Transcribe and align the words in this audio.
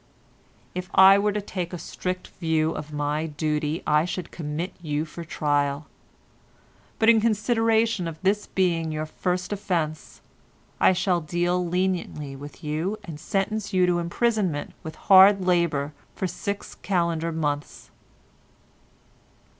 "If 0.73 0.89
I 0.95 1.19
were 1.19 1.31
to 1.31 1.41
take 1.43 1.73
a 1.73 1.77
strict 1.77 2.29
view 2.39 2.71
of 2.71 2.91
my 2.91 3.27
duty 3.27 3.83
I 3.85 4.03
should 4.03 4.31
commit 4.31 4.73
you 4.81 5.05
for 5.05 5.23
trial, 5.23 5.85
but 6.97 7.07
in 7.07 7.21
consideration 7.21 8.07
of 8.07 8.19
this 8.23 8.47
being 8.47 8.91
your 8.91 9.05
first 9.05 9.53
offence, 9.53 10.21
I 10.79 10.91
shall 10.93 11.21
deal 11.21 11.63
leniently 11.63 12.35
with 12.35 12.63
you 12.63 12.97
and 13.03 13.19
sentence 13.19 13.73
you 13.73 13.85
to 13.85 13.99
imprisonment 13.99 14.73
with 14.81 14.95
hard 14.95 15.45
labour 15.45 15.93
for 16.15 16.25
six 16.25 16.73
calendar 16.73 17.31
months." 17.31 17.91